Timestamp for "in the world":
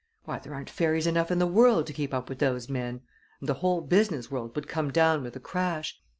1.29-1.85